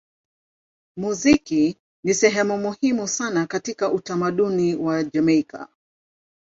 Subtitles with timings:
[0.97, 5.67] Muziki ni sehemu muhimu sana katika utamaduni wa Jamaika.